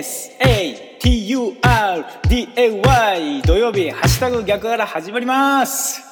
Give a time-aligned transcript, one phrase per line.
[0.00, 1.42] SATURDAY
[3.42, 6.02] 土曜日ハッシュタグ逆から始まります。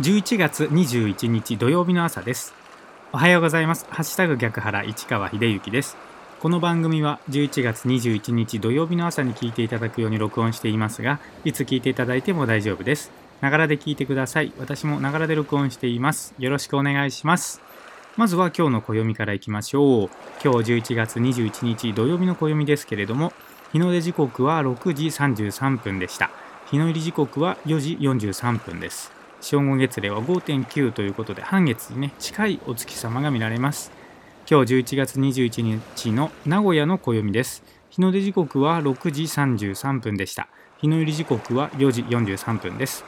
[0.00, 2.52] 11月21日土曜日の朝です。
[3.12, 3.86] おはようございます。
[3.88, 5.96] ハッシュタグ逆原市川秀幸です。
[6.40, 13.10] この番組は11月21日土曜日の朝に聞いていただくように録音していますがいつ聞いていただいても大丈夫です。
[13.40, 14.52] ながらで聞いてください。
[14.58, 16.34] 私もながらで録音しています。
[16.38, 17.62] よろしくお願いします。
[18.16, 20.10] まずは今日の暦からいきましょう。
[20.40, 23.32] 今日11月21日土曜日の暦ですけれども
[23.72, 26.30] 日の出時刻は6時33分でした。
[26.70, 29.10] 日の入り時刻は4時43分です。
[29.40, 33.90] 正午月齢は5.9ということで半月にね近いお月様が見られます。
[34.48, 37.64] 今日11月21日の名古屋の暦です。
[37.90, 40.46] 日の出時刻は6時33分でした。
[40.80, 43.04] 日の入り時刻は4時43分です。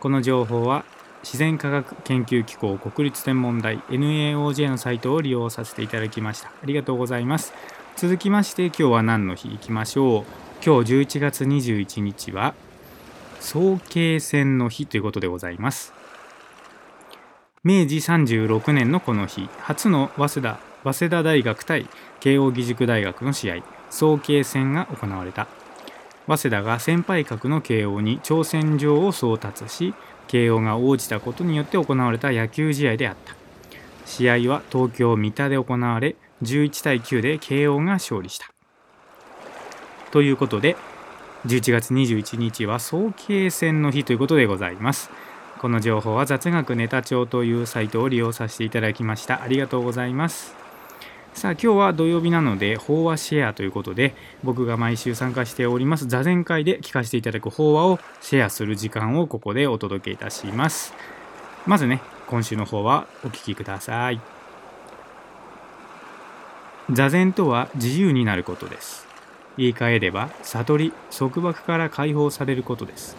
[0.00, 0.86] この情報は
[1.22, 6.48] 自然科学研究機構国立天文台 NAOJ のサイトを利用させていただきました。
[6.48, 7.52] ありがとうございます。
[7.96, 10.24] 続きまして今日は何の日いきましょう。
[10.64, 12.54] 今日11月21日は
[13.40, 15.92] 早慶戦の日ということでございます。
[17.64, 21.88] 明治36年のこの日初の早稲田早稲田大学対
[22.20, 25.48] 慶應義塾大学の試合早慶戦が行われた。
[26.26, 29.94] 早稲田が先輩格の慶応に挑戦状を送達し
[30.28, 33.36] 慶応が応じたことによって行われた野球試合であった
[34.04, 38.50] 試合は東京三田で行われ11対9で慶応が勝利した
[40.10, 40.76] ということで
[41.46, 45.10] 11月21日は早慶戦の日ということでございます。
[45.58, 49.42] この情報は雑学ネタ帳というサイトを利用させていただきました。
[49.42, 50.65] ありがとうございます。
[51.36, 60.94] さあ今日は土曜日なので法話シェアということで僕が毎週参加しております座禅会で聞かせていただく法話をシェアする時間をここでお届けいたします。
[61.66, 64.20] まずね、今週の法話お聞きください。
[66.90, 69.06] 座禅とは自由になることです。
[69.58, 73.16] 言い換えれば悟り束縛から解放されることです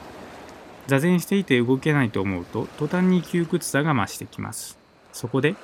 [0.88, 4.78] 座禅していて動けないと思うと途端に窮屈さが増してきます
[5.14, 5.56] そこで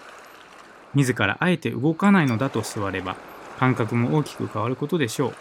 [0.93, 3.15] 自らあえて動かないのだと座れば
[3.59, 5.33] 感覚も大きく変わることでしょう。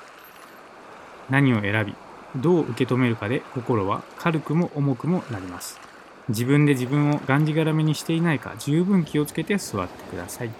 [1.30, 1.94] 何を選び
[2.36, 5.80] どう受け止めるかで心は軽くも重くもなります。
[6.28, 10.50] 自分で自分をがんじがらめにしていないか十分気をつけて座ってください。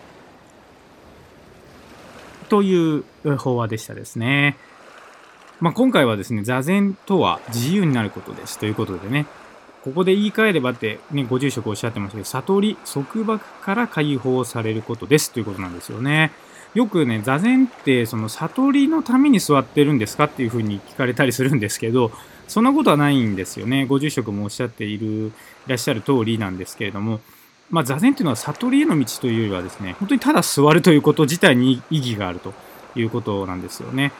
[2.48, 3.04] という
[3.38, 4.58] 法話でしたですね。
[5.60, 8.58] まあ、今回はですね、座禅とは自由になることです。
[8.58, 9.26] ということでね、
[9.84, 16.32] ここで言い換えればって、ね、ご住職おっしゃってましたけど、悟り、束縛から解放されることですということなんですよね。
[16.74, 22.12] よくね、座禅ってその悟りのために座ってるんですかっていうふうに聞かれたりするんですけど、
[22.48, 23.86] そんなことはないんですよね。
[23.86, 25.32] ご住職もおっしゃっている、い
[25.66, 27.20] らっしゃる通りなんですけれども、
[27.70, 32.54] まあ、座禅というのは悟りへの道というよりはですね、本当にただ座るということ自体に意義があると
[32.94, 34.12] いうことなんですよね。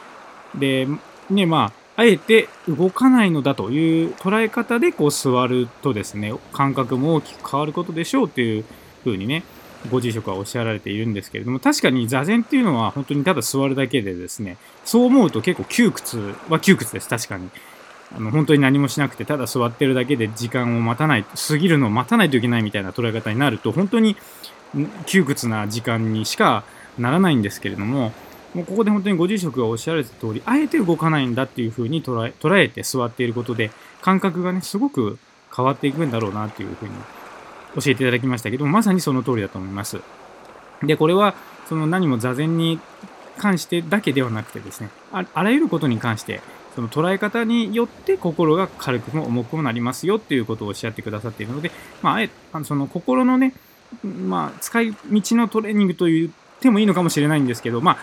[0.55, 0.87] で、
[1.29, 8.65] ね、まあ、あえて動かないのだという捉え方でこう座るとですね、感覚も大きく変わることでしょうという
[9.03, 9.43] ふうにね、
[9.91, 17.49] ご住職はおっしゃられているんですけれども、確かに座禅っていうのは本当にただ座るだけでですね、そう思うと結構窮屈は窮屈です、確かに。
[18.15, 24.15] あの本当に何もしなくてただ座ってるだけで時間を待たない過ぎるのを待たないといけないみたいな捉え方になると本当に
[25.07, 26.63] 窮屈な時間にしか
[26.99, 28.11] ならないんですけれども
[28.53, 33.71] もうここで本当にご住職がおっしゃられた通りあえて動かないんだっていうふうに捉え捉えて座っていることで
[34.01, 35.17] 感覚がねすごく
[35.55, 36.91] 変わっていくんだろうなというふうに
[37.75, 39.99] 教えていただきましたけどもまさにその通りだと思います。
[40.83, 41.33] でこれは
[41.67, 42.79] その何も座禅に
[43.37, 46.41] 関してだけではなくてですねあらゆることに関して
[46.75, 51.71] その捉え方によって心が軽くも重くもなりますよっていうことをおっしゃってくださっているので、
[52.01, 52.29] まあ、あえ
[52.63, 53.53] その心のね、
[54.03, 57.97] まあ、使い道のトレーニングと言ってもいいのかもしれないんですけど、まあ、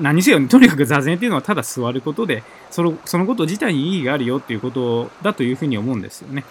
[0.00, 6.44] 何せよ、ね、とにかく座禅っていうのはただ座ることでそのそのこと自体に意義があるよっていうことだというふうに思うんですよね。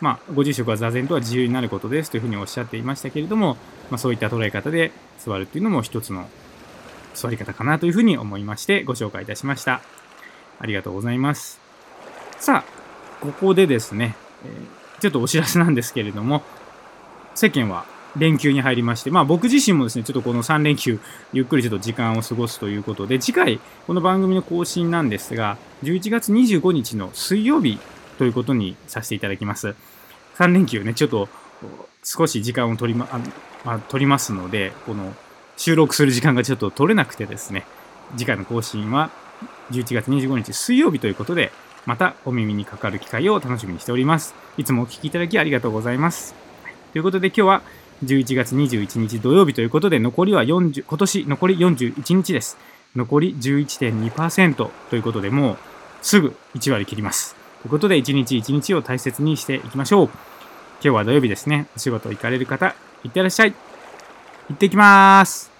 [0.00, 3.56] まあ、ご住職は座禅とは自由になることですというふうにおっしゃっていましたけれども、
[3.88, 6.28] まあ、そういった捉え方で座るっていうのも一つの
[7.14, 9.80] 座り方かなというふうに思いましてご紹介いたしました。
[10.58, 11.60] ありがとうございます。
[12.40, 16.42] さあ、ここでですね、えー、ちょっとお知らせなんですけれども、
[17.36, 17.84] 世間は
[18.16, 20.98] 連休に入りまして、まあ僕自身もですね、ちょっとこの3連休、
[21.32, 27.78] ゆっくりちょっと時間を過ごすということで、次回、この番組の更新なんですが、11月25日の水曜日
[28.18, 29.74] ということにさせていただきます。
[30.36, 31.28] 3連休ね、ちょっと
[32.04, 33.20] 少し時間を取りま、あ
[33.64, 35.14] まあ、取りますので、この
[35.56, 37.64] 収録する時間がちょっと取れなくてですね、
[38.16, 39.10] 次回の更新は
[39.70, 41.52] 11月25日水曜日ということで、
[41.86, 44.34] またお耳にかかる機会を楽しみにしております。
[44.56, 46.34] いつもお聴きいただきありがとうございます。
[46.92, 47.62] ということで今日は
[48.04, 52.58] 11月21日土曜日ということで、残りは40、今年残り41日です。
[52.96, 55.58] 残り11.2%ということで、もう
[56.02, 57.34] すぐ1割切ります。
[57.62, 60.06] ということで、1日1日を大切にしていきましょう。
[60.06, 60.14] 今
[60.82, 61.66] 日は土曜日ですね。
[61.76, 63.52] お仕事行かれる方、行ってらっしゃい。
[63.52, 65.51] 行ってきます。